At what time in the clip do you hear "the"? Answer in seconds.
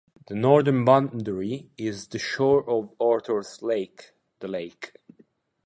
0.25-0.33, 2.07-2.17, 4.39-4.47